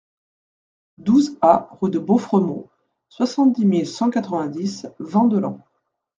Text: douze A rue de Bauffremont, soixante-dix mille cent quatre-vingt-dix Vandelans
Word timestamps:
douze 0.97 1.37
A 1.41 1.69
rue 1.79 1.91
de 1.91 1.99
Bauffremont, 1.99 2.67
soixante-dix 3.07 3.65
mille 3.67 3.85
cent 3.87 4.09
quatre-vingt-dix 4.09 4.87
Vandelans 4.97 5.61